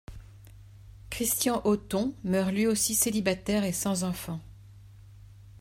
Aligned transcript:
Christian-Othon 1.11 2.15
meurt 2.23 2.51
lui 2.51 2.65
aussi 2.65 2.95
célibataire 2.95 3.63
et 3.63 3.71
sans 3.71 4.03
enfants. 4.03 4.39